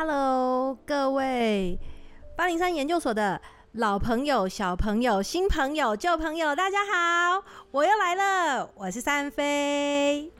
[0.00, 1.76] Hello，各位
[2.36, 10.32] 八零三研究所的老朋友、小朋友、新朋友、旧朋友，大家好，我又来了，我是三飞。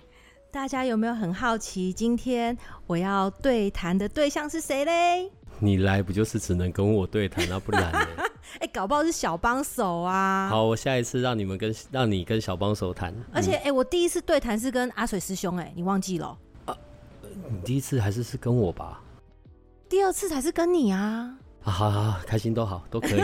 [0.53, 5.29] 大家有没有很好奇，今天我要对谈的对象是谁嘞？
[5.59, 7.59] 你来不就是只能跟我对谈啊？
[7.59, 7.99] 不然呢？
[8.55, 10.49] 哎、欸，搞不好是小帮手啊。
[10.49, 13.13] 好，我下一次让你们跟让你跟小帮手谈。
[13.33, 16.39] 而且，哎、欸，我第一次对谈是跟阿水师兄、欸，哎，你忘记了？
[16.67, 16.77] 啊，
[17.51, 19.03] 你第一次还是是跟我吧？
[19.89, 21.35] 第二次才是跟你啊！
[21.65, 23.23] 啊，好好好，开心都好，都可以，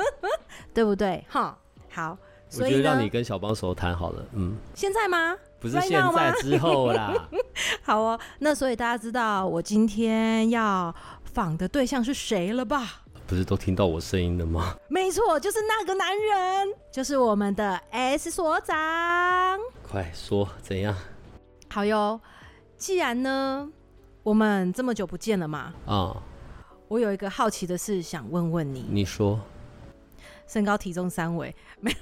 [0.74, 1.24] 对不对？
[1.28, 1.56] 哈，
[1.90, 2.16] 好，
[2.48, 5.36] 所以我觉得让你跟小帮手谈好了，嗯，现在吗？
[5.58, 7.14] 不是现在，之后啦。
[7.82, 10.94] 好哦，那所以大家知道我今天要
[11.24, 13.02] 访的对象是谁了吧？
[13.26, 14.76] 不是都听到我声音了吗？
[14.88, 19.58] 没错，就是那个男人，就是我们的 S 所长。
[19.82, 20.94] 快说，怎样？
[21.70, 22.20] 好哟，
[22.76, 23.68] 既然呢。
[24.26, 25.72] 我们这么久不见了嘛？
[25.86, 26.22] 啊、哦！
[26.88, 28.84] 我有一个好奇的事想问问你。
[28.90, 29.38] 你说，
[30.48, 31.96] 身高体重三围没有？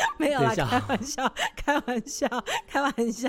[0.18, 2.28] 没有啦，开玩笑， 开玩笑，
[2.66, 3.28] 开玩笑。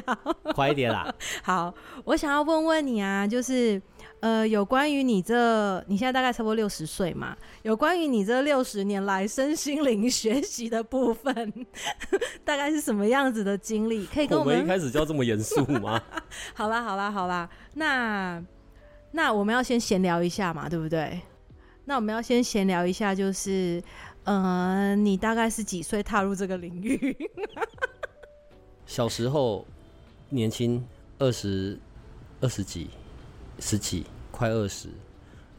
[0.53, 1.14] 快一点啦！
[1.44, 3.81] 好，我想要问问你啊，就是
[4.20, 7.36] 呃，有关于你这，你现在大概差不多六十岁嘛？
[7.64, 11.53] 有关于你这六十年来身心灵学习的部分，
[12.44, 14.06] 大概是什么样子的经历？
[14.08, 16.02] 可以跟我们，一开始就要这么严肃吗？
[16.54, 18.44] 好啦，好啦，好啦，那
[19.11, 21.22] 那我们要先闲聊一下嘛，对不对？
[21.86, 23.82] 那我们要先闲聊一下，就是。
[24.30, 27.17] 呃，你大概是几岁踏入这个领域？
[28.86, 29.66] 小时候，
[30.30, 30.86] 年轻，
[31.17, 31.80] 二十
[32.39, 32.92] 二十几，
[33.58, 34.88] 十几，快二十。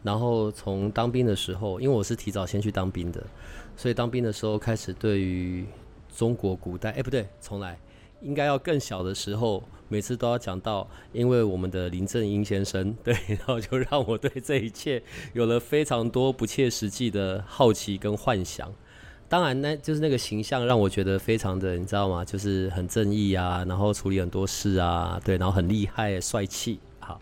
[0.05, 3.27] 然后从当兵的时候，因为我是提早先去当兵的，
[3.77, 5.67] 所以当兵的时候开始对于
[6.17, 7.77] 中国古代，哎，不对，重来。
[8.21, 18.73] 应该要更小的时候，每次都要讲到，因为我们的林正英先生， 对，然后就让我对这一切有了非常多不切实际的好奇跟幻想。
[19.29, 22.25] 当然，那就是那个形象让我觉得非常的，你知道吗？
[22.25, 27.21] 就是很正义啊，然后处理很多事啊，对，然后很厉害、帅气，好，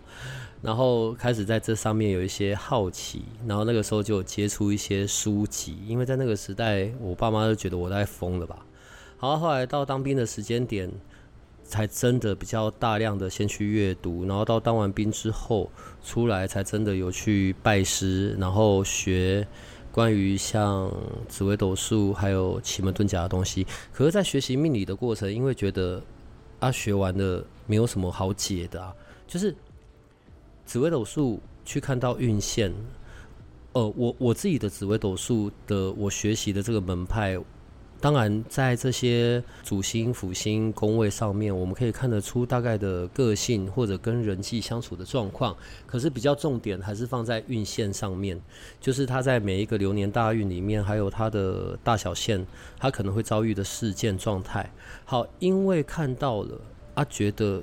[0.62, 8.56] 然后开始在这上面有一些好奇，然后那个时候就接触一些书籍，因为在那个时代，我爸妈都觉得我在疯了吧。
[9.20, 10.88] 好，后来到当兵的时间点，
[11.64, 15.68] 才真的比较大量的先去阅读，然后到当完兵之后
[16.04, 19.44] 出来，才真的有去拜师，然后学
[19.90, 20.88] 关于像
[21.26, 23.66] 紫微斗数还有奇门遁甲的东西。
[23.92, 26.00] 可是，在学习命理的过程，因为觉得
[26.60, 28.94] 啊，学完了没有什么好解的啊，
[29.26, 29.52] 就是
[30.64, 32.72] 紫微斗数去看到运线，
[33.72, 37.36] 呃，我我自己的紫微斗数的我学习的这个门派。
[38.00, 45.56] 当然，在这些主星、辅星宫位上面，我们可以看得出大概的个性或者跟人际相处的状况。
[45.86, 48.41] 可是比较重点还是放在运线上面，
[48.81, 52.47] 就是他在每一个流年大运里面，还有他的大小线，
[52.78, 54.72] 他可能会遭遇的事件状态。
[55.04, 56.60] 好，因为看到了，
[56.94, 57.62] 他觉得。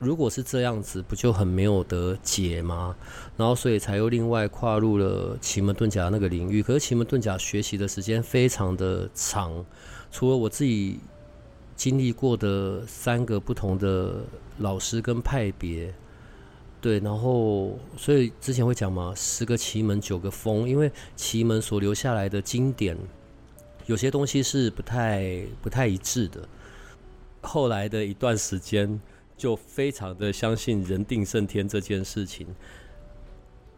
[0.00, 2.96] 如果是这样子，不就很没有得解吗？
[3.36, 6.62] 然后，所以才又另外跨入了奇门遁甲那个领域。
[6.62, 9.62] 可是奇门遁甲学习的时间非常的长，
[10.10, 10.98] 除了我自己
[11.76, 14.24] 经历过的三个不同的
[14.56, 15.92] 老师跟派别，
[16.80, 22.96] 对，然后所以之前会讲嘛，十个奇门九个风，因为奇门所留下来的经典，
[23.84, 26.48] 有些东西是不太不太一致的。
[27.42, 28.98] 后来的一段时间。
[29.40, 32.46] 就非常的相信人定胜天这件事情。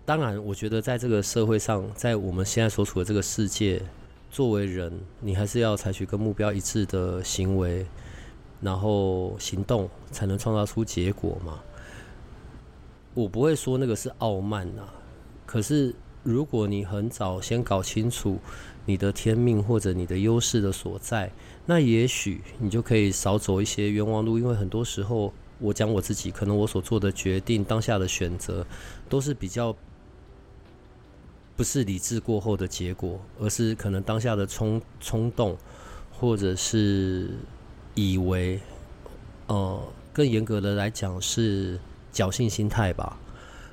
[0.04, 3.80] 当然，我觉得在这个社会上，在我们现在所处的这个世界，
[4.28, 7.86] 作为人，你还是要采取跟目标一致的行为，
[8.60, 11.60] 然后行动，才能创造出结果嘛。
[13.14, 14.82] 我不会说那个是傲慢呐，
[15.46, 15.94] 可是
[16.24, 18.40] 如果你很早先搞清楚
[18.84, 21.30] 你的天命或者你的优势的所在，
[21.64, 25.32] 那也许你就可以少走一些冤枉路，因为很多时候。
[25.62, 28.66] 我讲我自己，可能我所做的决定、当下的选择，
[29.08, 29.74] 都是比较
[31.56, 35.56] 不是理智过后的结果，而是可能当下的冲冲动，
[36.10, 37.30] 或者是
[37.94, 38.58] 以为，
[39.46, 39.80] 呃，
[40.12, 41.78] 更严格的来讲是
[42.12, 43.16] 侥幸心态吧。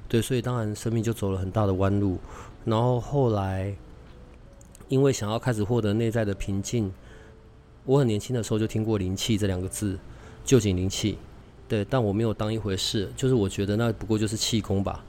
[0.07, 2.19] 对，所以当然生命就走了很大的弯路。
[2.65, 3.75] 然后后来，
[4.89, 6.91] 因为想要开始获得内在的平静，
[7.85, 9.97] 我很年轻的时候就听过灵气这两个字，
[10.45, 11.17] 臼井灵气。
[11.69, 15.05] 对，但我没有当一回事，就是我觉得那不过就是气功吧。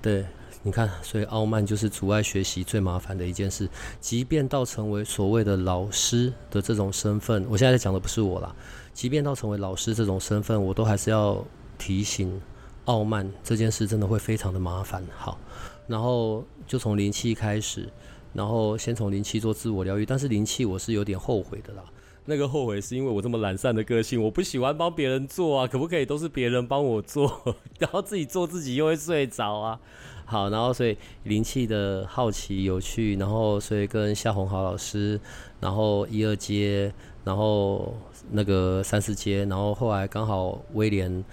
[0.00, 0.24] 对，
[0.62, 3.68] 你看，所以傲慢就是阻碍学习最麻烦的一件事。
[4.00, 8.56] 即便到成为所谓的老师的这种身份，我现在在讲的不是我啦。
[8.94, 11.44] 即便到成为老师这种身份，我都还是要
[11.76, 12.40] 提醒，
[12.86, 15.04] 傲慢这件事真的会非常的麻烦。
[15.14, 15.38] 好，
[15.86, 17.86] 然后就从灵气开始，
[18.32, 21.84] 然后先从灵气做自我疗愈，但是灵气我是有点后悔的啦。
[22.28, 29.80] 那个后悔是因为我这么懒散的个性，我不喜欢帮别人做啊，可不可以都是别人帮我做， 然后自己做自己又会睡着啊？
[30.26, 30.94] 好，然后所以
[31.24, 35.18] 灵气的好奇有趣，然后所以跟夏红豪老师，
[35.58, 36.92] 然后一二阶，
[37.24, 37.94] 然后
[38.30, 41.24] 那个三四阶，然后后来刚好威廉，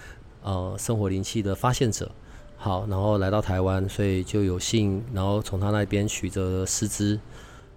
[0.44, 2.10] 呃，生活灵气的发现者，
[2.56, 7.20] 好，然后来到台湾，所以就有幸，然后从他那边取得师资。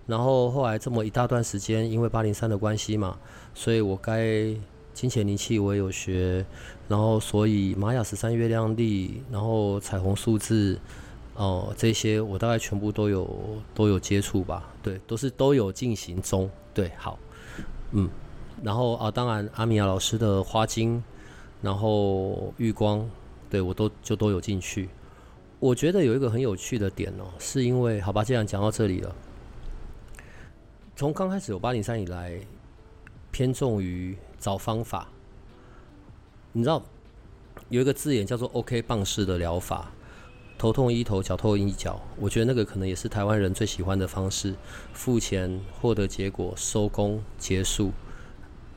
[0.08, 3.18] 然后后来这么一大段时间，因为八零三的关系嘛，
[3.54, 4.46] 所以我该
[4.94, 6.42] 金钱灵气我也有学，
[6.88, 10.80] 然后所以玛雅十三月亮历，然后彩虹数字，
[11.34, 13.28] 哦、这些我大概全部都有
[13.74, 17.18] 都有接触吧，对，都是都有进行中，对，好，
[17.92, 18.08] 嗯，
[18.62, 21.04] 然后啊，当然阿米亚老师的花精，
[21.60, 23.06] 然后玉光，
[23.50, 24.88] 对我都就都有进去。
[25.60, 29.14] 我觉得有一个很有趣的点哦，是因为好吧，既然讲到这里了。
[30.98, 32.40] 从刚开始有八零三以来，
[33.30, 35.06] 偏重于找方法。
[36.50, 36.82] 你知道
[37.68, 39.92] 有一个字眼叫做 “OK 棒式”的疗法，
[40.58, 42.00] 头痛医头，脚痛医脚。
[42.18, 44.56] 我觉得那个可能也是台湾人最喜欢的方式：
[44.92, 47.92] 付钱获得结果，收工结束。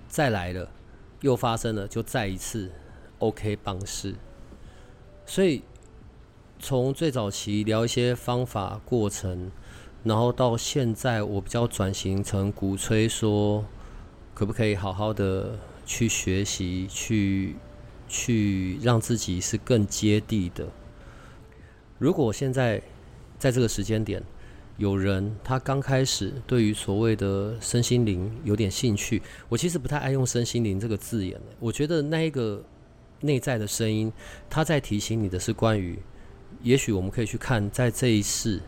[0.08, 0.70] 再来了，
[1.22, 2.72] 又发生了，就再一次
[3.18, 4.14] OK 棒式。
[5.26, 5.64] 所以
[6.60, 9.50] 从最早期聊一些方法过程。
[10.04, 13.64] 然后到现在，我比较转型成鼓吹说，
[14.34, 17.56] 可不可以好好的去学习，去
[18.08, 20.68] 去让自己是更接地的。
[22.00, 22.82] 如果现在
[23.38, 24.24] 在这个时间点，
[24.78, 31.40] 有人他刚开始对于所谓的身心灵有点兴趣，我其实不太爱用身心灵这个字眼。
[31.60, 32.64] 我觉得那一个
[33.20, 34.12] 内在的声音，
[34.50, 36.00] 他在提醒你的是关于，
[36.64, 38.60] 也许我们可以去看在这一世。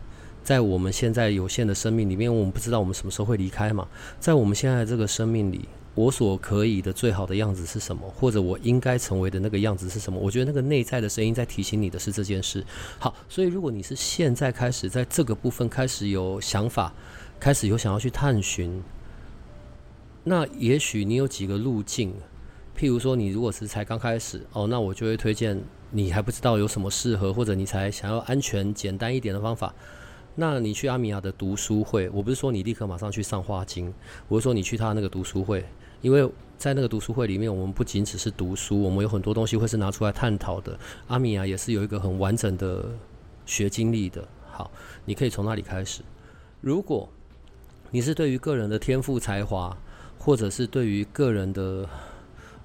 [0.44, 3.88] 在我们现在有限的生命里面，我们不知道我们什么时候会离开嘛。
[4.20, 8.06] 在我们现在这个生命里，我所可以的最好的样子是什么？
[8.10, 10.20] 或者我应该成为的那个样子是什么？
[10.20, 12.62] 我觉得那个内在的声音在提醒你的是这件事。
[12.98, 16.92] 好，所以如果你是现在开始在这个部分开始有想法，
[17.40, 18.82] 开始有想要去探寻，
[20.24, 22.12] 那也许你有几个路径。
[22.76, 25.62] 譬如说，你如果是才刚开始哦，那我就会推荐
[25.92, 29.72] 你还不知道有什么适合，或者你才想要安全简单一点的方法。
[30.34, 33.92] 那你去阿米亚的读书会，我不是说你立刻马上去上花精，
[34.26, 35.64] 我是说你去他那个读书会，
[36.00, 36.28] 因为
[36.58, 40.76] 在那个读书会里面，我们不仅只是读书，我们有很多东西会是拿出来探讨的。
[41.06, 42.84] 阿米亚也是有一个很完整的
[43.46, 44.26] 学经历的。
[44.50, 44.70] 好，
[45.04, 46.02] 你可以从那里开始。
[46.60, 47.08] 如果
[47.90, 49.76] 你是对于个人的天赋才华，
[50.18, 51.88] 或者是对于个人的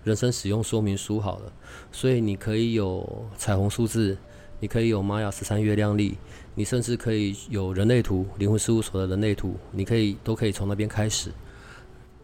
[0.03, 1.53] 人生使用说明书好了，
[1.91, 4.17] 所以你可以有彩虹数字，
[4.59, 6.17] 你可以有玛雅十三月亮历。
[6.59, 11.31] 你甚至可以有人类图，灵魂事务所的人类图，你可以都可以从那边开始。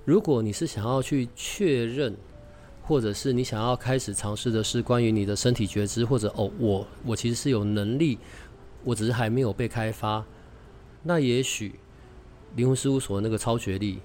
[0.04, 2.14] 如果你是想要去确认，
[2.84, 8.20] 或者是你想要开始尝试的是关于你的身体觉知，或者哦，我我其实是有能力，
[8.84, 10.22] 我只是还没有被开发，
[11.02, 11.80] 那也许
[12.58, 14.00] 灵魂事务所那个超觉力、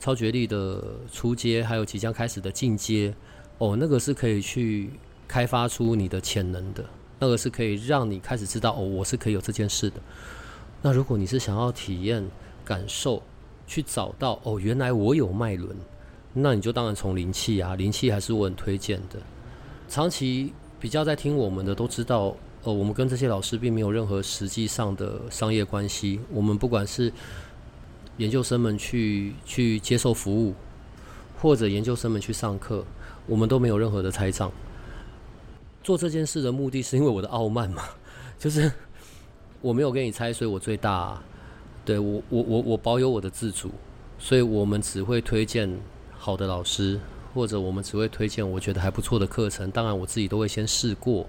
[0.00, 3.14] 超觉力的初阶，还有即将开始的进阶，
[3.58, 4.88] 哦，那个是可以去
[5.28, 6.82] 开发出你的潜能的。
[7.18, 9.96] 那个是可以让你开始知道哦，我是可以有这件事的。
[10.82, 12.28] 那如果你是想要体验、
[12.64, 13.22] 感受、
[13.66, 15.74] 去找到哦，原来我有脉轮，
[16.34, 19.18] 那你就当然从灵气啊，灵气还是我很推荐的。
[19.88, 26.20] 长期比较在听我们的都知道，呃，我们跟这些老师并没有任何实际上的商业关系。
[26.30, 27.10] 我们不管是
[28.18, 30.54] 研究生们去去接受服务，
[31.40, 32.84] 或者研究生们去上课，
[33.26, 34.52] 我们都没有任何的拆账。
[35.86, 37.84] 做这件事的目的是因为我的傲慢嘛，
[38.40, 38.72] 就是
[39.60, 41.22] 我没有跟你猜，所以我最大。
[41.84, 43.70] 对，我我我我保有我的自主，
[44.18, 45.72] 所以我们只会推荐
[46.18, 46.98] 好的老师，
[47.32, 49.70] 或者我们只会推荐我觉得还不错的课程。
[49.70, 51.24] 当然，我自己都会先试过。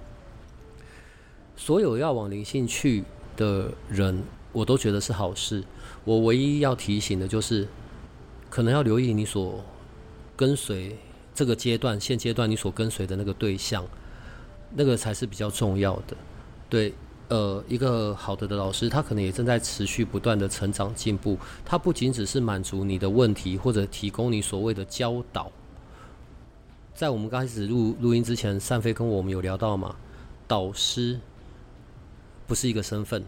[1.56, 3.04] 所有要往灵性去
[3.36, 5.64] 的人，我都觉得是好事。
[6.04, 7.68] 我唯一要提醒的就是，
[8.50, 9.64] 可能要留意你所
[10.36, 10.98] 跟随
[11.36, 13.86] 这个阶段，现阶段你所跟随的那个对象，
[14.76, 16.16] 那个才是比较重要的。
[16.70, 16.94] 对，
[17.30, 21.38] 呃，一个好的的老师，他可能也正在持续不断的成长进步。
[21.66, 25.52] 他不仅只是满足你的问题，或者提供你所谓的教导。
[26.94, 29.96] 在我们刚开始录录音之前，善飞跟我们有聊到嘛，
[30.48, 31.20] 导师
[32.48, 33.24] 不是一个身份，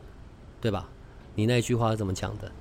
[0.59, 0.89] 对吧？
[1.35, 2.51] 你那句话是怎么讲的？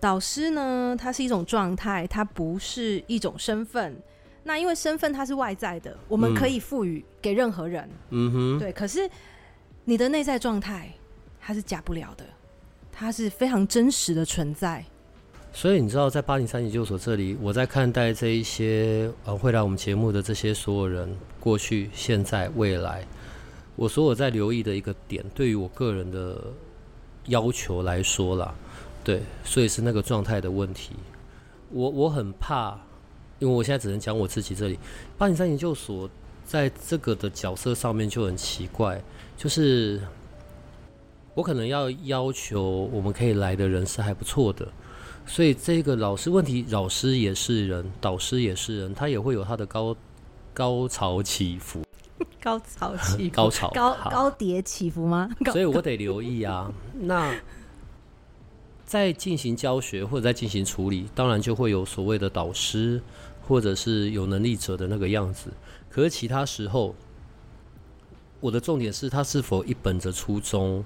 [0.00, 3.96] 导师呢，它是一种状态，它不是一种身份。
[4.42, 7.88] 那因为身份它是外在的，我们可以赋予给任何人。
[8.10, 8.72] 嗯哼，对。
[8.72, 9.08] 可是
[9.84, 10.90] 你的内在状态，
[11.40, 12.24] 它是假不了的，
[12.90, 14.84] 它是非常真实的存在。
[15.52, 23.04] 所以你知道，在八零三研究所这里，我在看待这一些呃会来我们节目的这些所有人，过去、现在、未来，
[23.74, 26.40] 我所有在留意的一个点，对于我个人的
[27.26, 28.54] 要求来说啦。
[29.02, 30.92] 对，所以是那个状态的问题。
[31.70, 32.78] 我我很怕，
[33.40, 34.78] 因为我现在只能讲我自己这里。
[35.18, 36.08] 八零三研究所
[36.44, 39.02] 在这个的角色上面就很奇怪，
[39.36, 40.00] 就是
[41.34, 44.68] 我可能要要求我们可以来的人是还不错的，
[45.26, 49.96] 所以这个老师问题，老师也是人，导师也是人，他也会有他的高
[50.54, 51.82] 高潮起伏，
[52.40, 55.28] 高潮起伏，高潮高高跌起伏吗？
[55.50, 57.34] 所以我得留意啊，那。
[58.84, 63.00] 在进行教学或者在进行处理，当然就会有所谓的导师
[63.50, 65.50] 或者是有能力者的那个样子。
[65.90, 66.94] 可是其他时候，
[68.38, 70.84] 我的重点是他是否一本着初衷，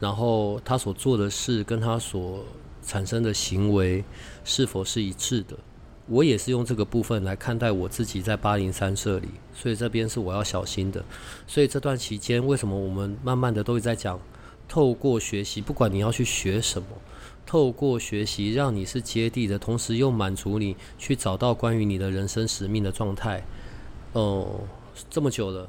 [0.00, 2.42] 然后他所做的事跟他所
[2.82, 4.02] 产生的行为
[4.46, 5.58] 是否是一致的。
[6.06, 11.04] 我也是用这个部分来看待我自己在八零三这里，所以这边是我要小心的。
[11.46, 14.18] 所以这段期间，为什么我们慢慢的都在讲，
[14.66, 16.88] 透过学习，不管你要去学什么。
[17.46, 23.42] 透过学习，让你是接地的，同时又满足你去找到关于你的人生使命的状态。
[24.12, 24.60] 哦、
[25.08, 25.68] 这么久了，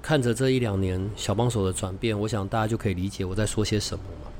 [0.00, 4.32] 看着这一两年小帮手的转变，我想大家就可以理解我在说些什么了。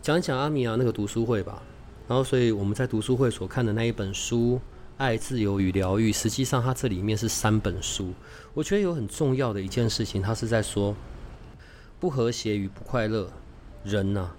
[0.00, 1.60] 讲一讲阿米娅那个读书会吧。
[2.06, 4.56] 然后，所以我们在读书会所看的那一本书
[4.98, 8.12] 《爱、自由与疗愈》，实际上它这里面是三本书。
[8.52, 10.94] 我觉得有很重要的一件事情，它是在说
[11.98, 13.26] 不和谐与不快乐，
[13.84, 14.30] 人呐、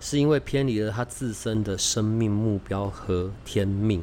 [0.00, 4.02] 是因为偏离了他自身的生命目标和天命，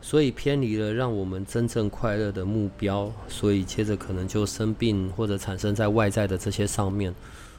[0.00, 7.14] 所以偏离了让我们真正快乐的目标，所以接着可能就生病或者产生在外在的这些上面，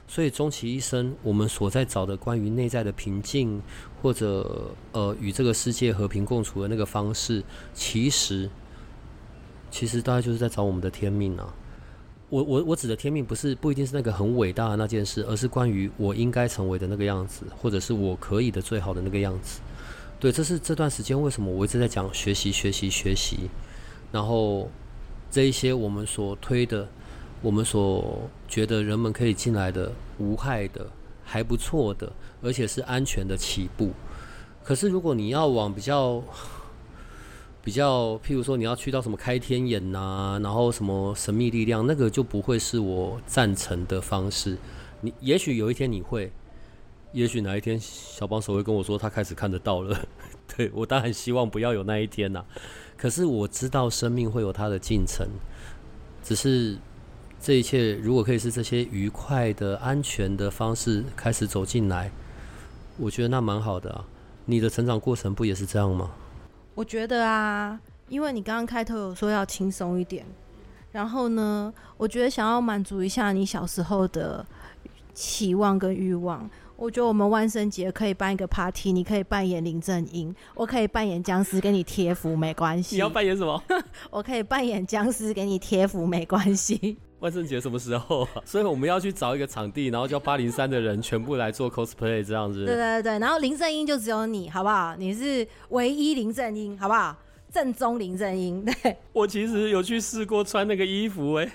[0.08, 3.62] 所以终其一生，我们所在找的关于内在的平静，
[4.02, 7.44] 或者呃与这个世界和平共处的那个方式，
[7.74, 8.50] 其实
[9.70, 11.54] 其实大概就是在找我们的天命啊。
[12.34, 19.62] 我我我指的天命不是不一定是那个很伟大的那件事，而是关于我应该成为的那个样子，或者是我可以的最好的那个样子。
[20.20, 23.52] 对，这是这段时间为什么我一直在讲学习学习学习，
[24.12, 24.68] 然后
[25.30, 26.90] 这一些我们所推的，
[27.40, 30.88] 我们所觉得人们可以进来的无害的
[31.24, 32.12] 还不错的，
[32.42, 33.92] 而且是安全的起步。
[34.64, 36.24] 可是如果你要往比较。
[37.64, 44.58] 比较，譬如说你要去到什么开天眼呐、然后什么神秘力量，那个就不会是我赞成的方式。
[45.00, 46.30] 你也许有一天你会，
[47.14, 49.98] 也许哪一天小帮手会跟我说他开始看得到了。
[50.58, 52.44] 对，我当然希望不要有那一天呐、
[52.98, 55.26] 可是我知道生命会有它的进程，
[56.22, 56.78] 只是
[57.40, 62.12] 这一切如果可以是这些愉快的、安全的方式开始走进来，
[62.98, 64.06] 我觉得那蛮好的啊。
[64.46, 66.12] 你的成长过程不也是这样吗？
[66.76, 70.26] 我觉得啊，因为你刚刚开头有说要轻松一点，
[70.92, 74.46] 然后呢，我觉得想要满足一下你小时候的
[75.14, 76.50] 期望跟欲望。
[76.84, 82.98] 我觉得我们万圣节可以办一个 party，你可以扮演林正英，我可以扮演僵尸给你贴符，没关系。
[82.98, 83.64] 你要扮演什么？
[84.12, 86.98] 我可以扮演僵尸给你贴符，没关系。
[87.22, 88.44] 万圣节什么时候啊？
[88.44, 92.66] 所以我们要去找一个场地，然后叫八零三的人全部来做 cosplay 这样子。
[92.66, 94.94] 对对对，然后林正英就只有你，好不好？
[94.98, 97.16] 你是唯一林正英，好不好？
[97.50, 98.98] 正宗林正英，对。
[99.14, 101.48] 我其实有去试过穿那个衣服哎，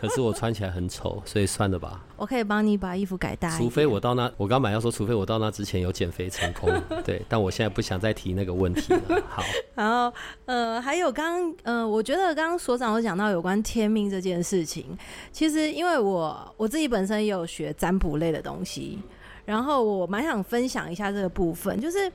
[0.00, 2.04] 可是我穿起来很丑，所以算了吧。
[2.16, 3.56] 我可以帮你把衣服改大。
[3.56, 6.70] 除非我到那，我刚买要说，除非我到那之前有减肥成功，
[7.04, 7.20] 对。
[7.28, 9.22] 但我现在不想再提那个问题了。
[9.28, 9.42] 好。
[9.74, 10.12] 然后
[10.44, 14.96] 呃，还有刚刚呃，我觉得刚刚所长有讲到有关天命这件事情，
[15.32, 18.98] 其实因为我我自己本身也有学占卜类的东西，
[19.44, 22.10] 然后我蛮想分享一下这个部分，就是。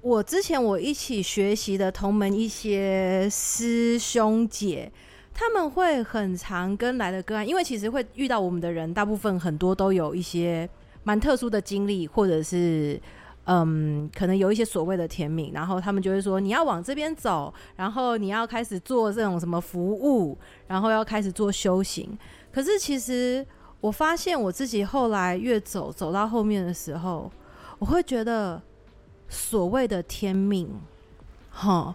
[0.00, 4.90] 我之前我一起学习的同门一些师兄姐，
[5.34, 10.68] 他们会很常跟来的个案，因为其实会遇到我们的人，大部分很多都有一些
[11.04, 13.00] 蛮特殊的经历，或者是
[13.44, 22.16] 嗯，可能有一些所谓的天命，然后他们就会说你要往这边走，然后你要开始做这种什么服务，然后要开始做修行。
[22.52, 23.44] 可是其实
[23.80, 27.28] 我发现我自己后来越走走到后面的时候，
[27.80, 28.62] 我会觉得
[29.28, 30.68] 所谓的天命，
[31.50, 31.92] 哈，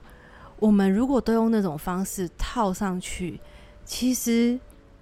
[0.59, 3.39] 我们如果都用那种方式套上去，
[3.85, 4.59] 其实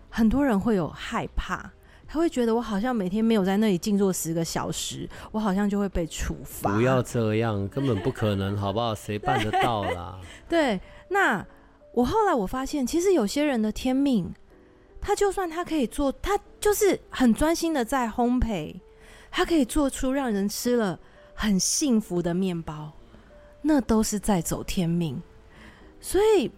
[0.09, 1.71] 很多人会有害怕。
[2.07, 6.71] 他会觉得我好像每天没有在那里静坐十个小时，我好像就会被处罚。
[6.71, 8.93] 不要这样，根本不可能，好不好？
[8.93, 10.19] 谁办得到啦？
[10.47, 11.45] 对，那
[11.93, 14.33] 我后来我发现，其实有些人的天命，
[15.01, 18.75] 他就算他可以做，他就是很专心的在烘焙，
[19.31, 21.00] 他可以做出让人吃了
[21.33, 22.93] 很幸福的面包，
[23.63, 25.21] 那都是在走天命。
[26.05, 26.51] 所以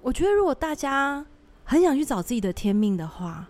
[0.00, 1.22] 我觉得，如果大家
[1.62, 3.46] 很想去找自己的天命的话，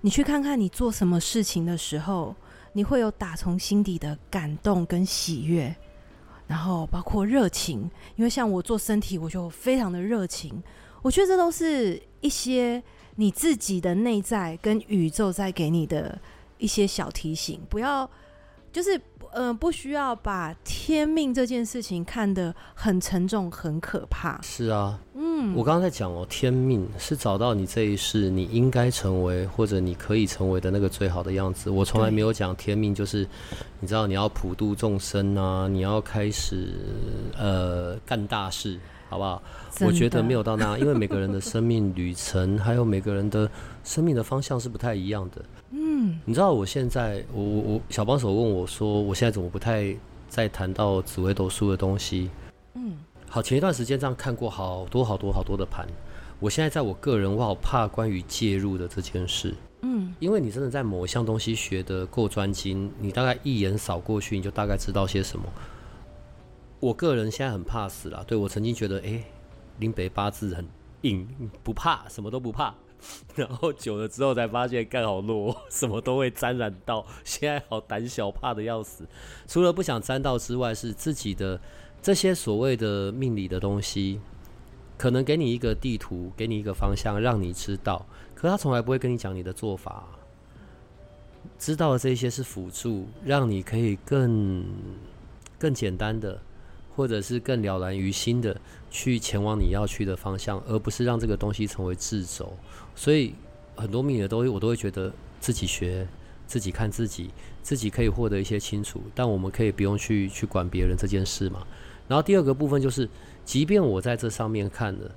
[0.00, 2.34] 你去看看，你做什么事情的时候，
[2.72, 5.72] 你会有打从心底的感动跟喜悦，
[6.48, 7.88] 然后包括热情。
[8.16, 10.60] 因为像我做身体，我就非常的热情。
[11.02, 12.82] 我觉得这都是一些
[13.14, 16.20] 你自己的内在跟宇宙在给你的
[16.58, 18.10] 一些小提醒，不要
[18.76, 19.00] 就是。
[19.32, 24.40] 嗯、呃，不需要把天命这件事情看得很沉重、很可怕。
[24.40, 31.68] 是啊，嗯，我刚刚在讲哦，天命是找到你这一世你应该成为或者你可以成为的那个最好的样子。
[31.68, 33.28] 我从来没有讲天命就是，
[33.78, 36.72] 你知道你要普度众生啊，你要开始
[37.36, 38.78] 呃干大事，
[39.10, 39.42] 好不好？
[39.82, 43.50] 我觉得没有到那样，因为每个人的生命旅程还有每个人的
[43.84, 45.44] 生命的方向是不太一样的。
[45.70, 49.94] 嗯，你知道我现在，我我我小帮手问我说，我现在怎么不太
[50.28, 52.30] 再谈到紫微斗数的东西？
[52.74, 52.96] 嗯，
[53.28, 55.86] 好，前一段时间这样看过好多好多好多的盘，
[56.38, 59.54] 我现在在我个人，我好怕关于介入的这件事。
[59.82, 65.44] 嗯，因为你真的在某一项东西学的够专精，你大概一眼扫过去，你就大概知道些什么。
[66.78, 69.22] 我个人现在很怕死啦，对，我曾经觉得，哎，
[69.78, 70.64] 林北八字很
[71.02, 71.26] 硬，
[71.62, 72.74] 不怕，什么都不怕。
[73.34, 77.06] 然后久了之后才发现，干好弱，什么都会沾染到。
[77.24, 79.06] 现在好胆小，怕得要死。
[79.46, 81.60] 除了不想沾到之外，是自己的
[82.02, 84.20] 这些所谓的命理的东西，
[84.96, 88.06] 可能给你一个地图，给你一个方向，让你知道。
[88.34, 90.04] 可他从来不会跟你讲你的做法。
[91.58, 94.64] 知道的这些是辅助，让你可以更
[95.58, 96.40] 更简单的。
[96.96, 98.58] 或者是更了然于心的
[98.90, 102.50] 去前往你要去的方向，而不是让这个东西成为掣肘。
[102.96, 103.32] 所以
[103.76, 106.04] 很多命理的东西，我都会觉得自己学、
[106.48, 107.30] 自己看自己，
[107.62, 109.00] 自己可以获得一些清楚。
[109.14, 111.64] 但我们可以不用去去管别人这件事嘛。
[112.08, 113.08] 然后第二个部分就是，
[113.44, 115.08] 即便我在这上面看了，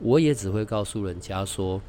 [0.00, 1.80] 我也只会告诉人家说，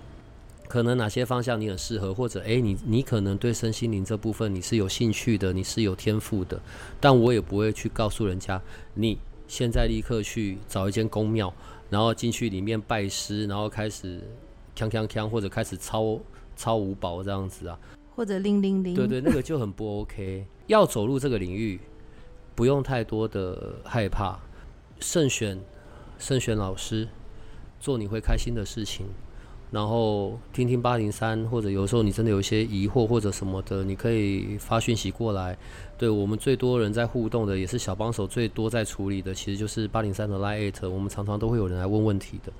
[0.70, 6.62] 可能哪些方向你很适合，或者诶，你你可能对身心灵这部分你是有兴趣的，你是有天赋的。
[7.02, 8.62] 但我也不会去告诉人家
[8.94, 9.18] 你。
[9.50, 11.52] 现在立刻去找一间宫庙，
[11.90, 14.22] 然后进去里面拜师，然后开始
[14.80, 16.18] 锵锵锵，或者开始抄
[16.56, 17.78] 抄五宝这样子啊，
[18.16, 20.46] 或者铃铃铃，对对，那个就很不 OK。
[20.68, 21.80] 要走入这个领域，
[22.56, 24.40] 不用太多的害怕，
[25.02, 25.60] 慎选
[26.18, 27.08] 慎选老师，
[27.80, 29.08] 做你会开心的事情。
[29.72, 35.56] 然后听听八零三，或者有时候你真的有一些疑惑或者什么的，你可以发讯息过来。
[35.96, 40.90] 对，我们最多人在互动的，也是小帮手最多在处理的，其实就是八零三的 Line。
[40.90, 42.52] 我们常常都会有人来问问题的，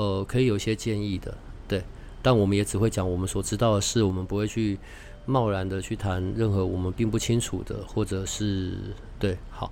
[0.00, 1.36] 呃，可以有些建议的，
[1.68, 1.82] 对。
[2.22, 4.78] 但我们也只会讲我们所知道的事，我们不会去
[5.26, 8.78] 贸然的去谈任何我们并不清楚的，或者是
[9.18, 9.36] 对。
[9.50, 9.70] 好，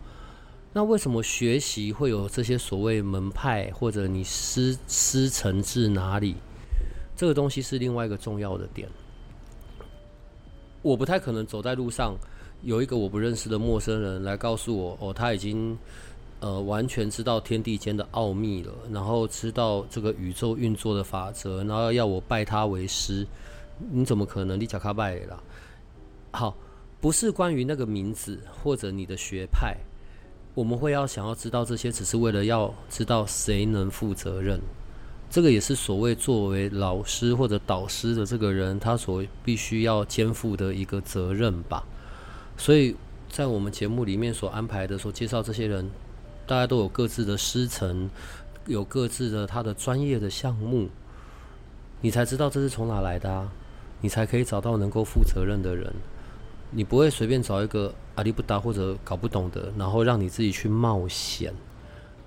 [0.74, 6.36] 那为什么学习会有这些所谓门派，或者你师师承至哪里？
[7.16, 8.86] 这个东西是另外一个重要的点。
[10.82, 12.14] 我不太可能走在路上，
[12.62, 15.76] 有一个我不认识的陌生人来告诉我，哦，他已经
[16.40, 23.26] 呃完全知道天地间的奥秘了，然后知道这个宇宙运作的法则，然后要我拜他为师。
[23.92, 24.58] 你怎么可能？
[24.58, 25.40] 你假卡拜啦？
[26.32, 26.56] 好，
[27.00, 29.76] 不是关于那个名字或者你的学派，
[30.54, 34.60] 我们会要想要知道这些，只是为了要知道谁能负责任。
[35.30, 41.84] 这个也是所谓作为老师或者导师的这个人，他所必须要肩负的一个责任吧。
[42.56, 42.96] 所以
[43.28, 45.88] 在我们节目里面所安排的、所介绍这些人，
[46.48, 48.08] 大家都有各自的师承，
[48.66, 50.88] 有各自的他的专业的项目，
[52.00, 53.52] 你才知道这是从哪来的啊，
[54.00, 55.92] 你才可以找到能够负责任的人。
[56.70, 61.52] 你不会随便找一个阿里不达或者搞不懂的，然后让你自己去冒险。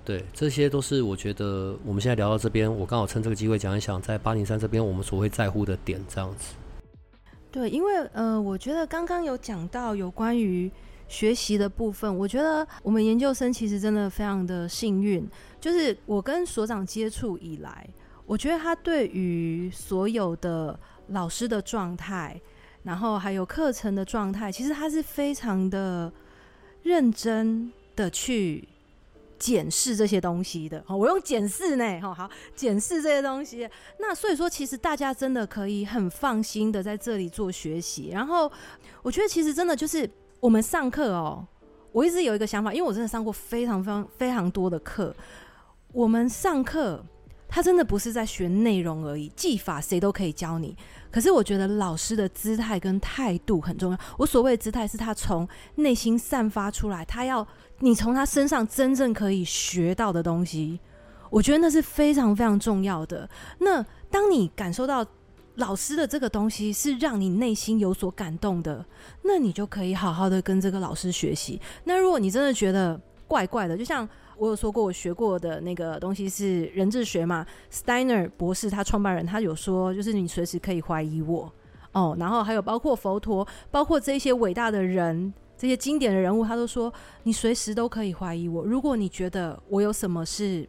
[0.04, 6.54] 对，这些都是我觉得我们现在聊到这边，我刚好趁这个机会讲一讲，在八零三这边我们所会在乎的点，这样子。
[7.50, 10.70] 对，因为呃，我觉得刚刚有讲到有关于
[11.12, 15.28] 学习的部分，我觉得我们研究生其实真的非常的幸运，
[15.60, 17.86] 就是我跟所长接触以来，
[18.24, 20.76] 我觉得他对于所有的
[21.08, 22.40] 老师的状态，
[22.84, 26.10] 然后还有课程的状态，其实他是非常的
[26.82, 28.66] 认真的去
[29.38, 30.82] 检视这些东西的。
[30.88, 33.68] 我用检视呢，好好，检视这些东西。
[34.00, 38.08] 那所以说，其实大家真的可以很放心的在这里做学习。
[38.10, 38.50] 然后，
[39.02, 40.08] 我觉得其实真的就是。
[40.42, 41.46] 我们上课哦，
[41.92, 45.14] 我一直有一个想法，因为我真的上过非常非常非常多的课。
[45.92, 47.00] 我们上课，
[47.48, 50.76] 他真的不是在学内容而已，技法谁都可以教你。
[51.12, 53.98] 可是我觉得老师的姿态跟态度很重要。
[54.18, 57.46] 我所谓的姿态，是他从内心散发出来，他要
[57.78, 60.80] 你从他身上真正可以学到的东西。
[61.30, 63.30] 我觉得那是非常非常重要的。
[63.60, 65.06] 那当你感受到。
[65.56, 68.84] 老师的这个东西是让你内心有所感动的，
[69.22, 71.60] 那你就可以好好的跟这个老师学习。
[71.84, 81.52] 那如果你真的觉得怪怪的，就像我有说过，我学过的那个东西是人智学嘛，Steiner 博士他创办人他有说，就是你随时可以怀疑我
[81.92, 82.16] 哦。
[82.18, 86.92] 然后还有包括佛陀，包括这些伟大的人，这些经典的人物，他都说
[87.24, 88.64] 你随时都可以怀疑我。
[88.64, 90.66] 如果你觉得我有什么是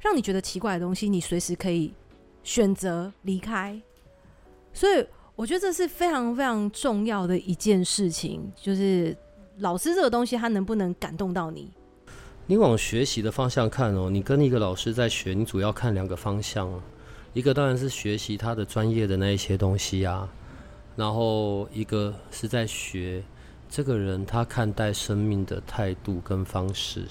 [0.00, 1.92] 让你觉得奇怪的东西，你随时可以
[2.42, 3.80] 选择离开。
[4.72, 5.06] 所以
[5.36, 9.16] 我觉得这是非常非常重要的一件事情，就是
[9.58, 11.70] 老师这个东西，他能不能感动到你？
[12.46, 16.68] 你往学习的方向看哦，你跟一个老师在学，你主要看两个方向，
[17.32, 20.28] 一个当然是学习他的专业的那一些东西啊，
[20.96, 23.22] 然后一个是在学
[23.68, 27.04] 这个人他看待生命的态度跟方式。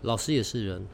[0.00, 0.86] 老师也是人，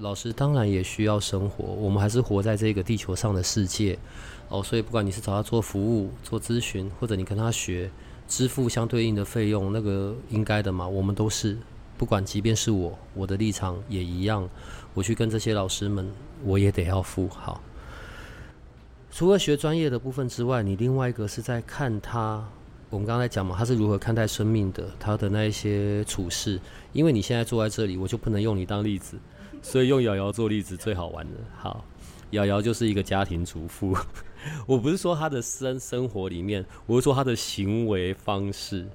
[0.00, 3.98] 老师当然也需要生活，我们还是活在这个地球上的世界。
[4.50, 7.88] 哦，所以不管你是找他做服务、做咨询，或者你跟他学，
[8.26, 10.86] 支付相对应的费用，那个应该的嘛。
[10.86, 11.56] 我们都是，
[11.96, 14.48] 不管即便是我，我的立场也一样。
[14.92, 16.10] 我去跟这些老师们，
[16.42, 17.62] 我也得要付好。
[19.12, 22.44] 除了学专业的部分之外，你另外一个是在看他，
[22.90, 26.60] 我们刚才讲嘛，他是如何看待生命的，他的那一些处事。
[26.92, 29.16] 因为你现在坐在这里，我就不能用你当例子，
[29.62, 31.38] 所以用瑶瑶做例子最好玩的。
[31.56, 31.84] 好，
[32.30, 33.96] 瑶瑶就是一个家庭主妇。
[34.66, 38.86] 我不是说他的生生活里面，我是说他的行为方式。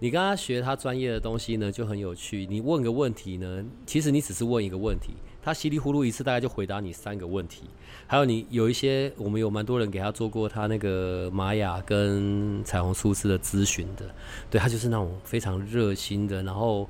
[0.00, 2.46] 你跟他学他专业的东西呢，就很有趣。
[2.50, 7.62] 你问个问题呢，其实你只是问一个问题，他稀里糊涂一次大概就回答你三个问题。
[8.06, 14.04] 还有你有一些，我们有蛮多人给他做过他那个玛雅跟彩虹数字的咨询的，
[14.50, 16.86] 对，他就是那种非常热心的，然后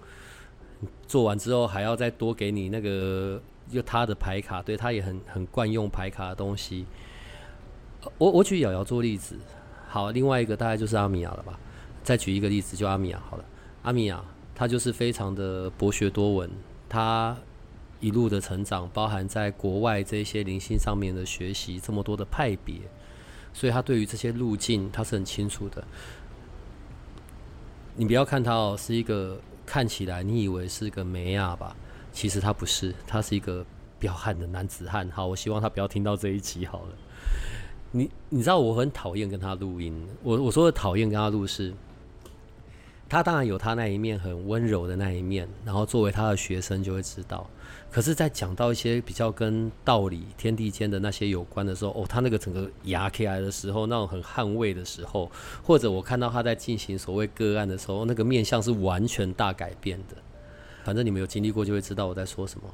[1.07, 3.41] 做完之后还要再多给你那个
[3.71, 6.85] 就他的牌卡，对，他也很很惯用牌卡的东西。
[8.19, 9.37] 我我举瑶瑶做例子，
[9.89, 11.59] 好，另外一个大概就是阿米亚了吧？
[12.03, 13.45] 再举一个例子，就阿米亚好了。
[13.83, 14.23] 阿米亚
[14.55, 16.51] 他就是非常的博学多闻，
[16.89, 17.37] 他
[18.01, 22.77] 一路的成长，包含在国外这些灵性上面的学习，这么多的派别，
[23.53, 25.85] 所以他对于这些路径他是很清楚的。
[27.97, 31.75] 你不要看他哦，是一个看起来你以为是个梅亚吧？
[32.13, 33.65] 其实他不是，他是一个
[33.99, 35.09] 彪悍的男子汉。
[35.11, 36.97] 好，我希望他不要听到这一集好了。
[37.97, 41.73] 你你知道我很讨厌跟他录音，我我说的讨厌跟他录是，
[43.09, 47.49] 他当然有他那一面很温柔的那一面，然后作为他的学生就会知道。
[47.93, 55.31] 可是，在讲到一些比较跟道理、天地间的那些有关的时候，哦，他那个整个牙起来的时候，那种很捍卫的时候，
[55.63, 60.17] 或者我看到他在进行所谓个案的时候，那个面相是完全大改变的。
[60.83, 62.67] 反正你们有经历过就会知道我在说什么。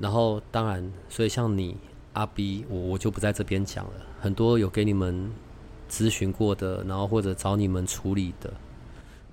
[0.00, 1.76] 然后，当然，所以像你。
[2.16, 3.90] 阿 B，我我就不在这边讲了。
[4.18, 5.30] 很多有给你们
[5.90, 8.50] 咨询过的，然后或者找你们处理的，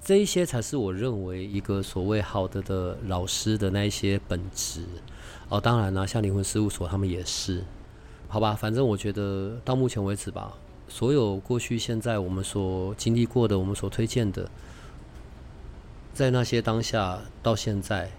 [0.02, 4.84] 这一些才是我认为一个所谓好的的老师的那一些本质。
[5.48, 7.64] 哦，当然啦，像灵魂事务所他们也是，
[8.28, 8.54] 好吧。
[8.54, 10.54] 反正我觉得到目前为止吧，
[10.90, 14.52] 所有过去、现在我们所经历过的，我们所推荐的，
[16.14, 18.12] 在那些当下到现在，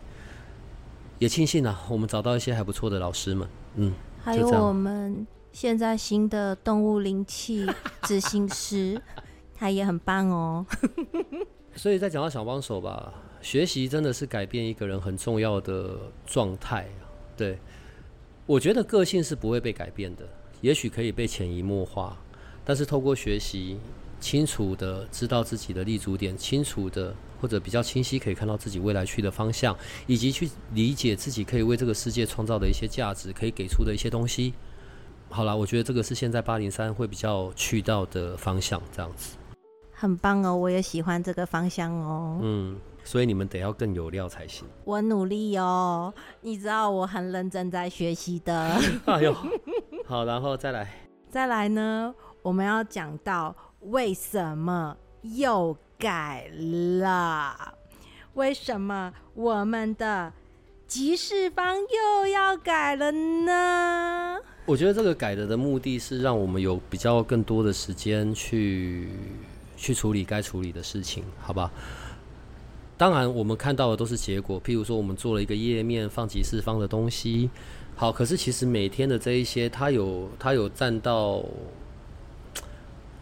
[1.19, 3.47] 也庆幸啊，我们找到一些还不错的老师们，
[3.77, 3.93] 嗯。
[4.25, 7.67] 还有我们现在新的动物灵气
[8.03, 9.01] 执行师，
[9.55, 10.65] 他也很棒哦。
[11.77, 16.89] 所以再讲到小帮手吧，学习真的是改变一个人很重要的状态。
[17.37, 17.59] 对，
[18.47, 20.27] 我觉得个性是不会被改变的，
[20.63, 22.17] 也许可以被潜移默化，
[22.65, 23.79] 但是透过学习，
[24.21, 27.15] 清楚的知道自己的立足点，清楚的。
[27.45, 29.77] 或者比较清晰，可以看到自己未来去的方向，
[30.07, 34.55] 以及去理解自己可以为这个世界创造的一些价值，可以给出的一些东西。
[35.29, 39.37] 好了，我觉得这个是现在八零三会比较去到的方向，这样子。
[39.93, 42.39] 很棒哦，我也喜欢这个方向哦。
[42.41, 44.67] 嗯，所以你们得要更有料才行。
[44.87, 48.81] 我努力哦，你知道我很认真在学习的。
[49.05, 49.37] 哎呦，
[50.07, 50.91] 好，然后再来，
[51.29, 56.49] 再来呢，我们要讲到为什么又改
[57.01, 57.75] 了？
[58.35, 60.33] 为什么我们的
[60.89, 64.39] 集市方又要改了呢？
[64.67, 69.09] 我觉得这个改的的目的是让我们有比较更多的时间去
[69.77, 71.71] 去处理该处理的事情，好吧？
[72.97, 77.51] 当然，我们看到的都是结果，譬如说我们做了一个页面放集市方的东西，
[77.95, 81.45] 好，可是其实每天的这一些，它有它有占到。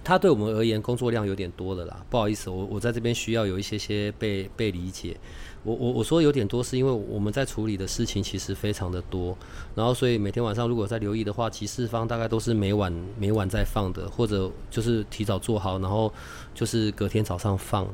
[0.04, 5.16] 他对我们而言工作量有点多了啦，不好意思，我我在这边需要有一些些被被理解。
[5.64, 9.36] 我我我说有点多，是因为我们在处理的事情其实非常的多，
[9.76, 16.12] 然后所以每天晚上如果在留意的话，集市方大概都是每晚每晚在放的，或者就是提早做好，然后
[16.52, 17.88] 就是隔天早上放。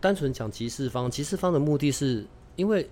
[0.00, 2.88] 单纯讲集市方，集市方的目的是因为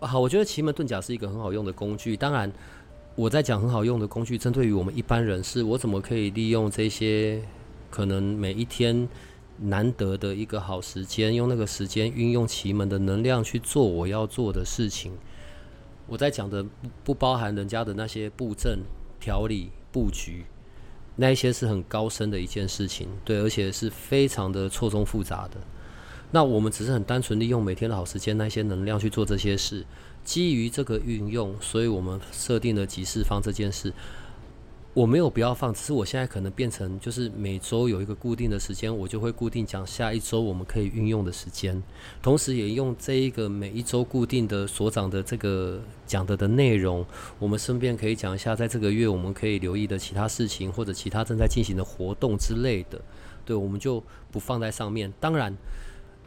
[0.00, 2.52] 好，我觉得奇门遁甲是一个很好用的工具，当然。
[3.14, 7.42] 我在讲很好用的工具，针对于我们一般人士，我怎么可以利用这些
[7.90, 9.06] 可能每一天
[9.58, 15.12] 难得的一个好时间，用那个时间运用奇门的能量去做我要做的事情？
[16.06, 16.64] 我在讲的
[17.04, 18.80] 不包含人家的那些布阵、
[19.20, 20.46] 调理、布局，
[21.16, 25.58] 那一些是很高深的一件事情，对，而且是非常的错综复杂的。
[26.30, 29.84] 那我们只是很单纯利用每天的好时间，那些能量去做这些事。
[30.24, 33.92] 基于这个运用，所以我们设定了集市方这件事。
[34.94, 41.82] 我没有不要放，只是我现在可能变成就是每周有一个固定的时间，我就会固定讲下一周我们可以运用的时间，
[42.20, 47.02] 同时也用这一个每一周固定的所长的这个讲的的内容，
[47.38, 53.00] 我们顺便可以讲一下，在这个月我们可以留意的其他事情或者其他正在进行的活动之类的。
[53.46, 55.10] 对，我们就不放在上面。
[55.18, 55.56] 当然，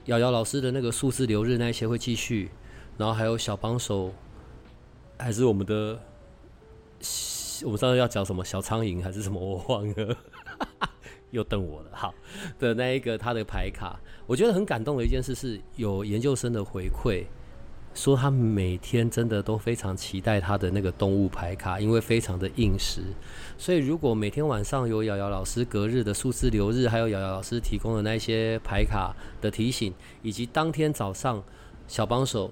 [0.06, 2.50] 瑶瑶老师的那个数字流日那些会继续。
[2.98, 4.14] 然后还有小帮手，
[5.18, 6.00] 还是我们的，
[7.64, 10.18] 我们上次要讲什么小苍蝇还是什么我忘了，
[11.32, 11.90] 又瞪我了。
[11.92, 12.14] 好
[12.58, 17.26] 的那一个他的牌卡，我觉得很感动的一件事是有研究生的回馈，
[17.94, 23.02] 说他每天真的都非常期待他的那个动物牌卡，因为非常的应时。
[23.58, 31.44] 所以如果每天晚上有瑶瑶老师隔日的数字流日，还有瑶瑶老师提供的那些牌卡的提醒，以及当天早上
[31.90, 32.50] 小帮手。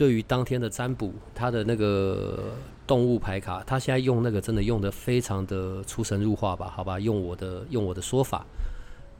[0.00, 2.54] 对于当天的占卜，他的那个
[2.86, 6.72] 动物牌卡，他现在用那个真的用的非常的出神入化吧？
[6.74, 8.46] 好吧，用我的用我的说法，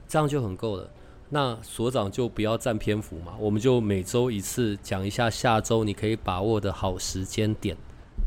[0.08, 0.90] 这样就很够了。
[1.28, 7.76] 那所长就不要占篇幅嘛，我们就每周一次讲一下下周你可以把握的好时间点，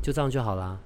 [0.03, 0.77] 就这样就好啦。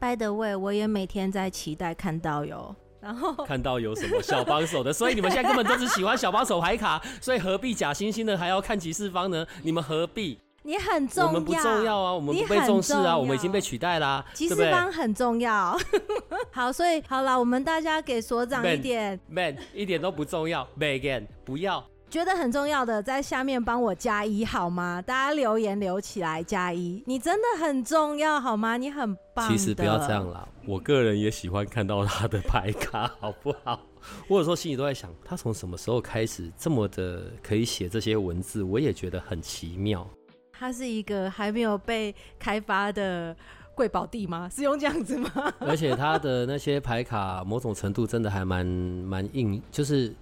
[0.00, 9.46] By the way，我也每天在期待看到有，然后看到有什么小帮手的，所以你们现在根本都只喜欢小帮手牌卡，所以何必假惺惺的还要看集市方呢？
[9.62, 10.40] 你们何必？
[10.66, 15.78] 你很重要，我们不重要啊，我们不被重视啊，我们已经被取代啦，啊，其实方很重要。
[16.50, 21.84] 好，所以好了，我们大家给所长一点，man, 一点都不重要， again 不要。
[22.08, 25.02] 觉得很重要的，在下面帮我加一好吗？
[25.02, 28.76] 大家留言留起来加一，你真的很重要好吗？
[28.76, 29.46] 你很棒。
[29.48, 33.80] 其实不要这样啦，我个人也喜欢看到他的牌卡， 好不好？
[34.28, 38.62] 我有时候心里都在想，他从什么时候开始这么的可以写这些文字？
[38.62, 40.08] 我也觉得很奇妙。
[40.56, 43.36] 它是一个还没有被开发的
[43.74, 44.48] 贵宝地吗？
[44.54, 45.30] 是用这样子吗？
[45.60, 50.14] 而且它的那些牌卡，某种程度真的还蛮蛮硬，就是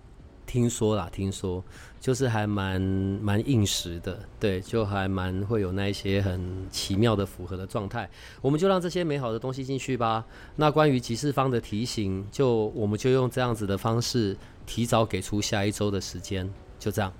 [0.46, 1.62] 听说啦，听说
[2.00, 8.08] 就是还蛮蛮硬实的，对，就还蛮会有那一些很奇妙的符合的状态。
[8.40, 10.24] 我们就让这些美好的东西进去吧。
[10.56, 17.12] 那关于集市方的提醒，就我们就用这样子的方式，提早给出下一周的时间，就这样。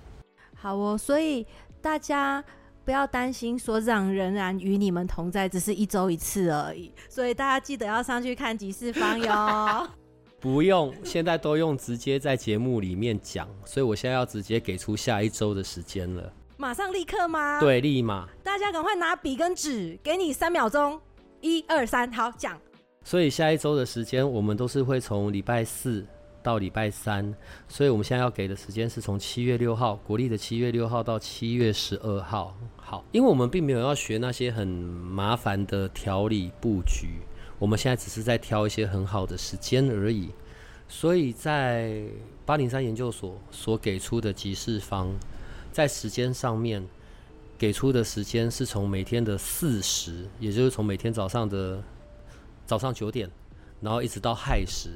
[0.55, 1.47] 好哦，所以
[1.83, 2.43] 大家。
[2.85, 6.93] 不要担心，所长仍然与你们同在，只是一周一次而已。
[7.09, 9.89] 所以大家记得要上去看集市方哟。
[10.41, 16.33] 不用，现在都用直接在节目里面讲，所以我现在要直接给出下一周的时间了。
[16.57, 17.61] 马上立刻吗？
[17.61, 18.29] 对，立马。
[18.43, 21.01] 大家赶快拿笔跟纸，给你三秒钟，
[21.41, 22.59] 一二三，好，讲。
[23.05, 26.05] 所以下一周的时间，我们都是会从礼拜四。
[26.43, 27.35] 到礼拜三，
[27.69, 32.57] 所以我们现在要给的时间是从七月六号，国历的七月六号到七月十二号。
[32.77, 37.21] 好，因为我们并没有要学那些很麻烦的调理布局，
[37.59, 40.31] 我们现在只是在挑一些很好的时间而已。
[40.89, 42.03] 所以在
[42.45, 45.11] 八零三研究所所给出的集市方，
[45.71, 46.87] 在时间上面
[47.57, 51.83] 给出的时间是从每天的四时，也就是从每天早上的
[52.67, 53.31] 早上九点，
[53.81, 54.91] 然后一直到亥时。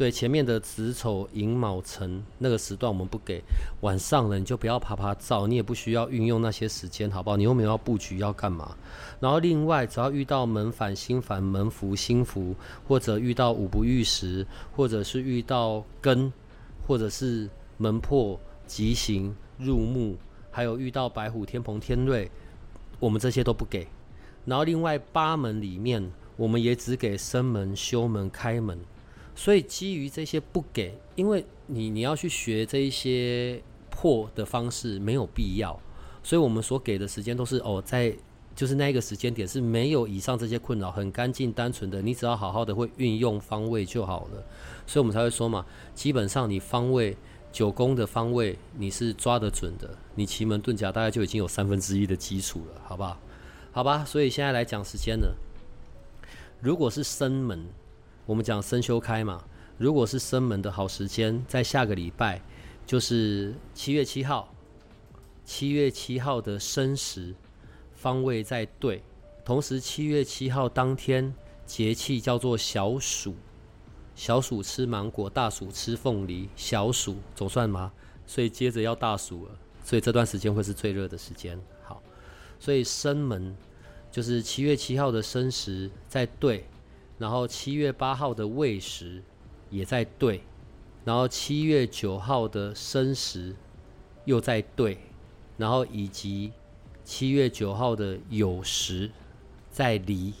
[0.00, 3.42] 对，前面的子丑寅卯辰那个时段我们不给，
[3.82, 7.36] 晚上了你就不要趴趴走，你也不需要运用那些时间，好不好？
[7.36, 8.74] 你又没有要布局要干嘛？
[9.20, 12.54] 然后另外，只要遇到门反、星反、门福、星福，
[12.88, 16.32] 或者遇到五不遇时，或者是遇到根，
[16.86, 20.16] 或者是门破、吉行、入木，
[20.50, 22.30] 还有遇到白虎、天蓬、天瑞，
[22.98, 23.86] 我们这些都不给。
[24.46, 28.78] 然后另外八门里面，我们也只给生门、休门、开门。
[29.34, 35.80] 所以基于这些不给，因为你你要去学这一些破的方式没有必要，
[36.22, 38.14] 所以我们所给的时间都是哦，在
[38.54, 44.44] 就是那个时间点是没有以上这些困扰，很干净单纯的，你只要好好的会运用方位就好了。
[44.86, 45.64] 所以我们才会说嘛，
[45.94, 47.16] 基本上你方位
[47.50, 53.18] 九宫的方位你是抓得准的，你奇门遁甲大概就已经有三分之一的基础了，好不好？
[53.72, 55.34] 好吧，所以现在来讲时间了，
[56.60, 57.64] 如果是生门。
[58.26, 59.44] 我们讲生修开嘛，
[59.78, 62.40] 如果是生门的好时间，在下个礼拜，
[62.86, 64.52] 就是七月七号。
[65.42, 67.34] 七月七号的申时
[67.92, 69.02] 方位在对，
[69.44, 71.34] 同时七月七号当天
[71.66, 73.34] 节气叫做小暑，
[74.14, 77.90] 小暑吃芒果，大暑吃凤梨，小暑总算嘛，
[78.26, 79.50] 所以接着要大暑了，
[79.82, 81.60] 所以这段时间会是最热的时间。
[81.82, 82.00] 好，
[82.60, 83.56] 所以生门
[84.08, 86.64] 就是七月七号的申时在对。
[87.20, 89.22] 然后七月八号的未时
[89.68, 90.42] 也在对，
[91.04, 93.54] 然后七月九号的申时
[94.24, 94.96] 又在对，
[95.58, 96.50] 然后以及
[97.04, 99.10] 七月九号的酉时
[99.70, 100.32] 在离，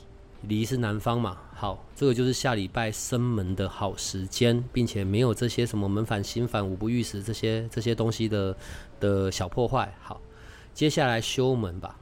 [0.44, 1.36] 离是南方嘛。
[1.54, 8.56] 好，这个就是下礼拜生门的好时间，并且没有这些什么门反、心反、五不遇时这些这些东西的
[8.98, 9.94] 的小破坏。
[10.00, 10.18] 好，
[10.72, 12.00] 接下来修门吧，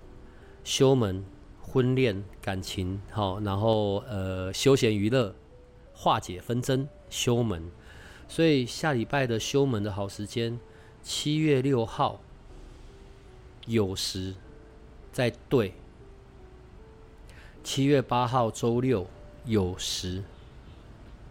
[0.62, 1.24] 修门。
[1.70, 5.34] 婚恋感情好，然后呃休闲娱乐，
[5.92, 7.70] 化解纷争，修门。
[8.26, 10.58] 所以下礼拜的修门的好时间，
[11.02, 12.20] 七月六号
[13.66, 14.34] 酉时
[15.12, 15.74] 在对，
[17.62, 19.06] 七月八号周六
[19.46, 20.22] 酉时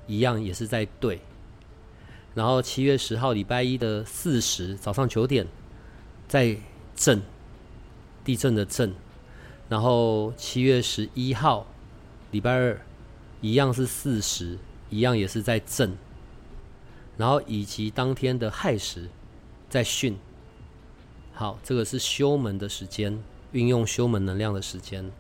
[0.05, 1.19] 一样也是在对，
[2.35, 5.45] 然后七月十号礼拜一的巳时早上九点
[6.27, 6.55] 在
[6.95, 7.21] 震，
[8.23, 8.93] 地震的震。
[9.69, 11.67] 然后七月十一号，
[12.31, 12.79] 礼拜二，
[13.41, 14.57] 一样是巳时，
[14.89, 15.95] 一样也是在震。
[17.17, 19.09] 然后以及当天的亥时，
[19.69, 20.15] 在巽。
[21.33, 25.11] 好，这个是修门的时间，运用修门能量的时间。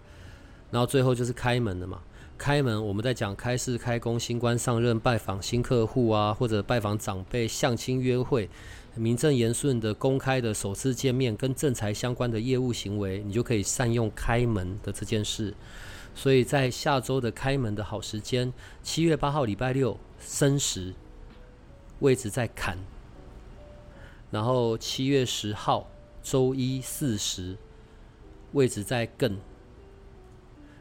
[0.71, 2.01] 然后最后就是开门了嘛，
[2.37, 8.49] 开门我们在讲开市、开工、新官上任、拜访新客户啊，或者拜访长辈、相亲约会。
[8.95, 15.53] 名正言顺的、公开的首次见面，跟正财相关的业务行为，你就可以善用开门的这件事。
[16.15, 20.95] 所以在下周的开门的好时间，七月八号礼拜六申时，
[21.99, 22.75] 位置在坎；
[24.31, 25.87] 然后七月十号
[26.23, 27.55] 周一巳时，
[28.53, 29.35] 位置在艮；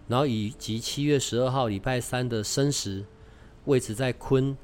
[0.09, 3.05] 然后以及七月十二号礼拜三的申时，
[3.65, 4.55] 位置在坤；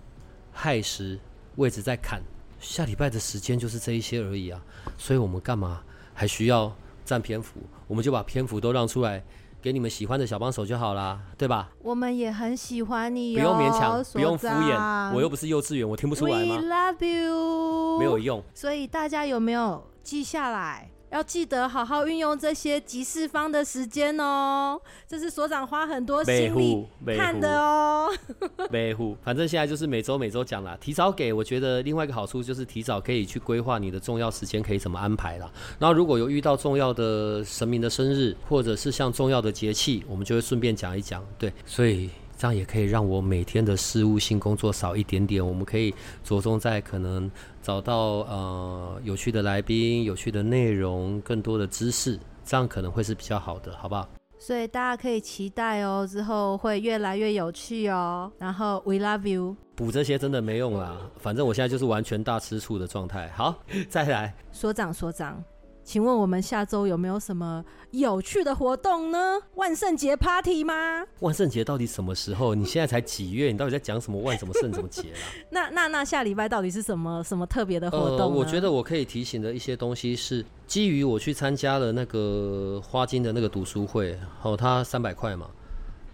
[0.52, 1.18] 亥时，
[1.57, 2.22] 位置在坎。
[2.61, 4.62] 下礼拜的时间就是这一些而已啊，
[4.96, 5.83] 所以我们干嘛
[6.14, 6.72] 还需要
[7.05, 7.61] 占篇幅？
[7.88, 9.20] 我们就把篇幅都让出来
[9.61, 11.70] 给你们喜欢的小帮手就好啦，对吧？
[11.81, 18.40] 我们也很喜欢你，不用勉强，不用敷衍，我又不是幼稚园，我听不出来吗？We love you，没有用。
[18.55, 20.91] 所以大家有没有记下来？
[21.12, 28.11] 要记得好好运用这些集市方的时间哦，这是所长花很多心力看的哦。
[28.72, 35.53] 维护，反正现在就是每周每周讲啦，提早给，我觉得另外一个好处就是提早可以去规划你的重要时间可以怎么安排啦。
[35.79, 41.22] 然后如果有遇到重要的神明的生日，或者是像重要的节气，我们就会顺便讲一讲。
[41.38, 42.09] 对，所以。
[42.42, 45.46] 这样也可以让我每天的事务性工作少一点点。
[45.46, 47.31] 我们可以着重在可能
[47.62, 54.09] 找到呃有趣的来宾、有趣的内容、更多的知识，这样可能会是比较好的，好不好？
[54.40, 58.28] 所以大家可以期待哦，之后会越来越有趣哦。
[58.40, 59.55] 然后 We love you。
[59.76, 63.31] 补这些真的没用啦，反正我现在就是完全大吃醋的状态。
[63.37, 63.55] 好，
[63.88, 64.35] 再来。
[64.50, 65.40] 所长，所长。
[65.85, 69.19] 请问我们下周有没有什么有趣的活动呢？
[69.56, 71.04] 万圣节 party 吗？
[71.21, 72.54] 万圣节到底什么时候？
[72.54, 73.50] 你现在才几月？
[73.50, 75.19] 你到底在讲什么万什么圣什么节啊？
[75.50, 78.19] 那那那下礼拜到底是什么什么特别的活动？
[78.19, 85.48] 呃，我觉得我可以提醒的一些东西是基于我去参加了那个花金的那个读书会，哦，它三百块嘛。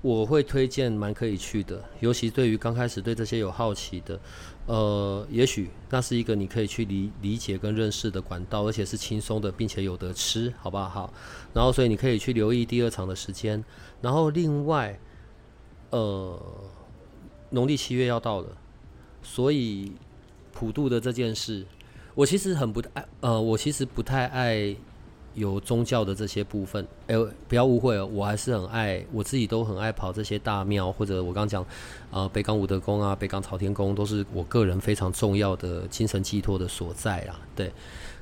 [0.01, 4.19] 我会推荐蛮可以去的，尤其对于刚开始对这些有好奇的，
[4.69, 10.87] 呃，也许那是一个你可以去理理解跟认识的管道，而且是轻松的，并且有得吃，好不好？
[10.87, 11.15] 好，
[11.55, 13.65] 然后所以你可以去留意第二场的时间，
[14.03, 15.01] 然后另外，
[15.89, 16.39] 呃，
[17.49, 18.49] 农历七月要到了，
[19.23, 19.93] 所以
[20.53, 21.65] 普渡的这件事，
[22.15, 24.77] 我其实很不爱，呃，我其实不太爱
[25.39, 26.87] 有宗教的这些部分。
[27.07, 27.15] 哎、
[27.49, 31.65] 不要误会哦，我还是很爱，我自己都很爱跑这些大庙，或者我刚讲，
[32.11, 37.41] 呃，北港武德宫啊，北港朝天宫，都是我个人非常重要的精神寄托的所在啊。
[37.57, 37.73] 对，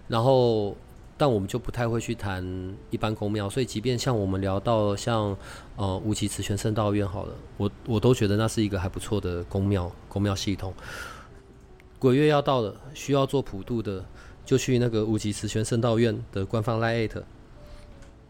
[0.07, 0.77] 然后。
[1.19, 2.45] 但我们就不太会去谈
[2.91, 5.35] 一般宫庙，所以即便像我们聊到像
[5.75, 10.75] 呃无极慈泉圣道院好了，我我都觉得那是一个还不错的宫庙宫庙系统。
[11.99, 14.05] 鬼月要到了，需要做普渡的，
[14.47, 17.23] 就去那个无极慈泉圣道院的官方 LINE@，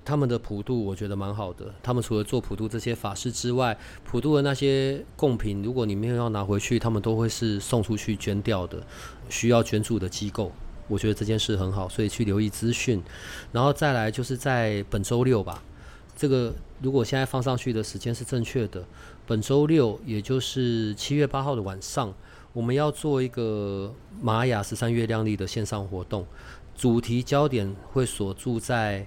[0.04, 1.74] 他们的普渡我觉得蛮好的。
[1.82, 8.82] 他们除了做普渡这些法事之外，普渡的那些贡品，如果你没有要拿回去，他们都会是送出去捐掉的，
[9.28, 10.50] 需要捐助的机构。
[10.88, 13.02] 我觉得这件事很好，所以去留意资讯，
[13.52, 15.62] 然后再来就是在本周六吧。
[16.16, 18.84] 这个如果现在放上去的时间是正确的，
[19.26, 22.14] 本周六也就是七月八号的晚上，
[22.56, 26.24] 我们要做一个玛雅十三月亮历的线上活动，
[26.74, 29.06] 主题焦点会锁住在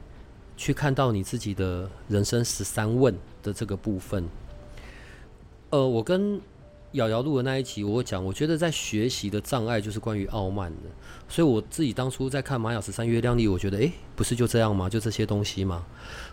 [0.55, 4.23] 去看到你自己的人生十三问的这个部分。
[5.71, 6.39] 呃，我跟
[6.91, 10.89] 瑶瑶录的那一集，我讲，我觉得在学习的障碍就是关于傲慢的，
[11.27, 14.87] 所以我自己当初在看玛雅十三月亮历，我觉得，诶、不是就这样吗？
[14.87, 15.87] 就这些东西吗？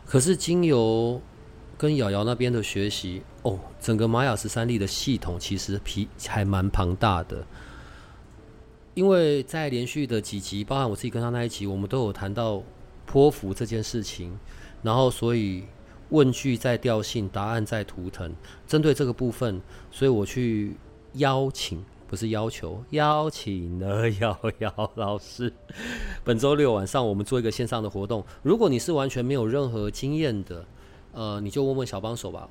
[0.05, 1.19] 可是经由
[1.77, 7.45] 跟瑶瑶那边的学习，哦，整个玛雅十三历的系统其实皮还蛮庞大的，
[8.95, 12.63] 因为在连续的几集，包含我自己跟他那一集，我们都有谈到
[13.05, 14.39] 波符这件事情，
[14.83, 15.65] 然后所以。
[16.11, 18.33] 问句在调性，答案在图腾。
[18.65, 19.61] 针对这个部分，
[19.91, 20.77] 所以我去
[21.15, 25.53] 邀请，不是要求，邀请了瑶瑶老师。
[26.23, 28.25] 本周六晚上，我们做一个线上的活动。
[28.45, 30.65] 如果你是完全没有任何经验的，
[31.17, 32.47] 呃，你就问问小帮手吧。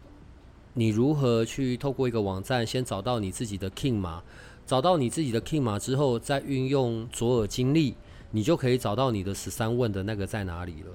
[0.73, 4.23] 你如何去透过一个网站，先找到你自己的 King 码，
[4.65, 7.93] 找到你自己的 King 码之后，再运用左耳经历，
[8.31, 10.87] 你就可以找到你的十三问的那个在哪里了。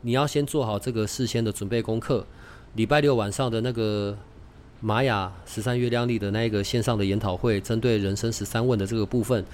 [0.00, 2.26] 你要先做好这个事先的准备功课。
[2.74, 4.18] 礼拜六晚上的那个
[4.80, 9.44] 玛雅十三月亮历的那一个线上的研讨会，针对人生十三问的这个部分，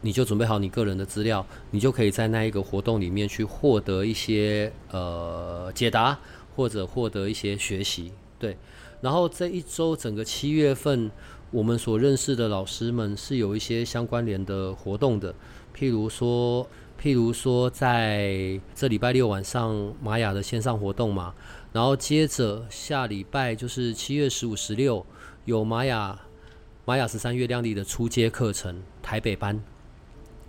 [0.00, 6.18] 你就准备好你个人的资料，你就可以在那一个活动里面去获得一些呃解答，
[6.54, 8.12] 或者获得一些学习。
[8.38, 8.56] 对，
[9.00, 11.10] 然后这一周整个七月份，
[11.50, 15.34] 我们所认识的老师们是有一些相关联的活动的，
[15.76, 16.66] 譬如说。
[16.96, 21.34] 譬如说，在这礼拜六晚上玛雅的线上活动嘛，
[21.70, 25.04] 然后接着下礼拜就是七月十五、十六
[25.44, 26.18] 有玛雅
[26.86, 29.60] 玛雅十三月亮历的初阶课程台北班，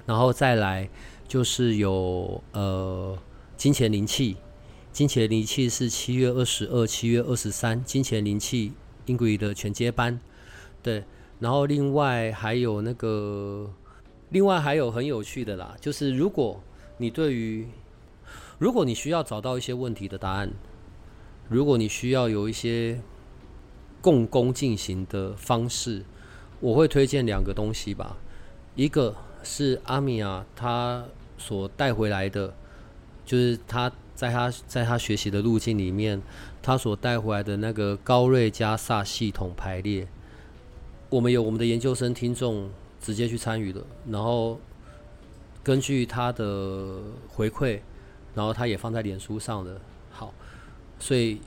[0.05, 0.87] 然后再来
[1.27, 3.17] 就是有呃
[3.57, 4.37] 金钱灵气，
[4.95, 8.71] 金钱灵气是七月二十二、七月二十三金钱灵气
[9.07, 10.17] 英国的全接班，
[10.81, 11.03] 对，
[11.37, 13.69] 然后另外还有那个。
[14.29, 16.63] 另外还有很有趣的啦，就是如果
[16.95, 17.67] 你对于，
[18.57, 20.53] 如果你需要找到一些问题的答案，
[21.49, 23.01] 如果你需要有一些
[23.99, 26.05] 共工进行的方式，
[26.61, 28.15] 我会推荐两个东西吧。
[28.75, 31.03] 一个是阿米亚他
[31.37, 32.53] 所带回来的，
[33.25, 36.21] 就是他在他在他学习的路径里面，
[36.63, 40.07] 他所带回来的那个高瑞加萨系统排列。
[41.09, 42.69] 我们有我们的研究生听众。
[43.01, 44.59] 直接去参与了，然后
[45.63, 46.97] 根据他的
[47.27, 47.79] 回馈，
[48.33, 49.79] 然后他也放在脸书上了。
[50.09, 50.33] 好，
[50.97, 51.39] 所以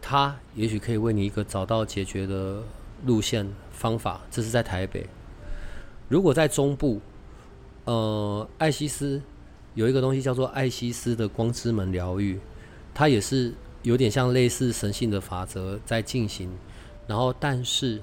[0.00, 2.62] 他也许可以为你一个找到解决的
[3.06, 4.20] 路线方法。
[4.30, 5.04] 这是在台北。
[6.08, 7.00] 如果在中部，
[7.86, 9.20] 呃，艾西斯
[9.74, 12.38] 有一个东西叫做艾西斯的光之门疗愈，
[12.92, 16.50] 它也是有点像类似神性的法则在进行，
[17.06, 18.02] 然后但是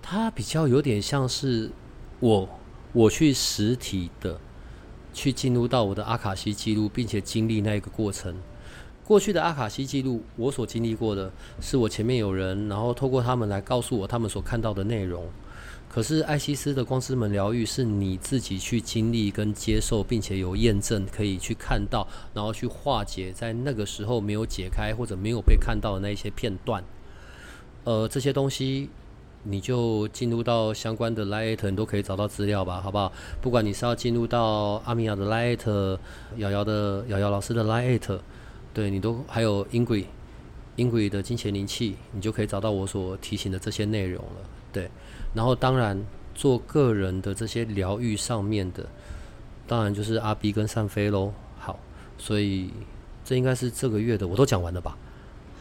[0.00, 1.70] 它比较有点像是。
[2.18, 2.48] 我
[2.94, 4.40] 我去实体的
[5.12, 8.34] 去进入到我的阿卡西记录，并且经历那一个过程。
[9.04, 11.30] 过去的阿卡西记录，我所经历过的
[11.60, 15.28] 是我前面有人，然后透过他们来告诉我他们所看到的内容。
[15.88, 26.82] 可是艾西斯的光之门疗愈是你自己去经历跟接受，并且有验证可以去看到，然后去化解在那个时候没有解开或者没有被看到的那一些片段。
[27.84, 28.88] 呃，这些东西。
[29.48, 33.12] 你就进入到相关的 light，你都可以找到资料吧，好不好？
[33.40, 35.98] 不管你是要进入到阿米亚的 light，
[36.38, 38.18] 瑶瑶的瑶瑶老师的 light，
[38.74, 44.40] 对你都还有 Ingrid，Ingrid 的金钱灵气，你就可以找到我所提醒的这些内容了。
[44.72, 44.90] 对，
[45.36, 46.02] 然后当然
[46.34, 48.86] 做个人的这些疗愈上面的，
[49.66, 51.30] 当然就是阿 B 跟善飞喽。
[51.58, 51.78] 好，
[52.16, 52.72] 所以
[53.22, 54.96] 这应该是这个月的，我都讲完了吧？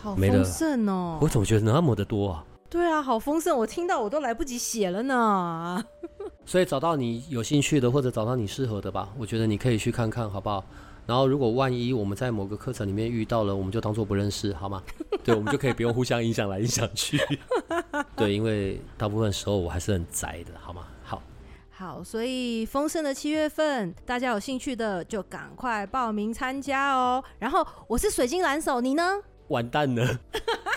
[0.02, 1.18] 好丰盛哦！
[1.20, 2.46] 我怎么觉得那么的多啊？
[2.70, 3.58] 对啊，好丰盛！
[3.58, 5.84] 我听到我都来不及写了呢。
[6.46, 9.10] 所以找到你有兴趣的，或者找到你适合的吧。
[9.18, 10.64] 我觉得你可以去看看，好不好？
[11.06, 14.82] 然后如果万一我们在某个课程里面遇到了，我们就当做不认识，好吗？
[15.24, 17.20] 对，我们就可以不用互相影响来影响去。
[18.18, 20.88] 对，因为大部分时候我还是很宅的，好吗？
[21.04, 21.22] 好，
[21.70, 27.24] 好，所以丰盛的七月份，大家有兴趣的就赶快报名参加哦。
[27.38, 29.22] 然后我是水晶蓝手，你呢？
[29.50, 30.20] 完蛋了，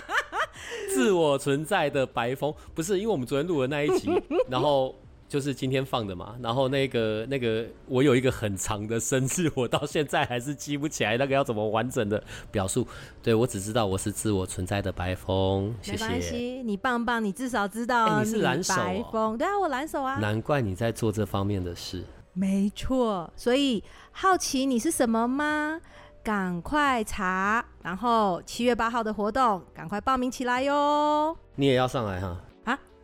[0.95, 4.11] 自我存在的白风，不是因为我们昨天录的那一集，
[4.51, 4.95] 然后。
[5.29, 12.87] 就是今天放的嘛，然后那个那个，我有一个很长的生日，我到现在还是记不起来那个要怎么完整的表述。
[13.23, 16.05] 对，我只知道我是自我存在的白风，谢谢。
[16.05, 20.17] 没关系，你棒棒，你至少知道、欸、你是蓝手、白风，对啊，我蓝手啊。
[20.17, 22.03] 难怪你在做这方面的事。
[22.33, 25.79] 没错，所以好奇你是什么吗？
[26.25, 31.37] 赶快查，然后七月八号的活动，赶快报名起来哟。
[31.55, 32.37] 你也要上来哈。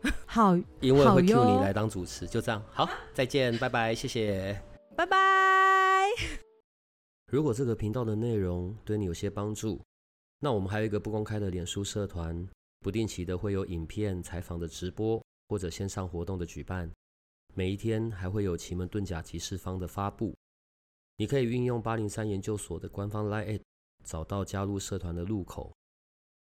[0.27, 2.63] 好，因为会 cue 你来当主持，就这样。
[2.71, 4.61] 好，再见，拜拜，谢谢，
[4.97, 6.09] 拜拜。
[7.33, 9.81] 如果这个频道的内容对你有些帮助，
[10.41, 12.47] 那我们还有一个不公开的脸书社团，
[12.81, 16.91] 不定期的会有影片、采访的直播或者线上活动的举办，
[17.55, 20.35] 每一天还会有奇门遁甲集市方的发布。
[21.17, 23.61] 你可以运用八零三研究所的官方 LINE@
[24.05, 25.73] 找到加入社团的入口。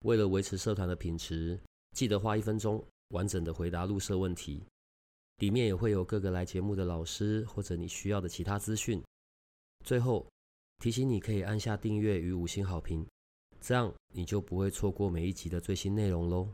[0.05, 1.59] 为了维持社团的品质，
[1.95, 2.84] 记得花一分钟。
[3.12, 4.64] 完整的回答入社问题，
[5.38, 9.01] 里面也会有各个来节目的老师或者你需要的其他资讯。
[9.86, 10.28] 最后
[10.80, 13.05] 提醒你可以按下订阅与五星好评，
[13.59, 16.47] 这样你就不会错过每一集的最新内容喽。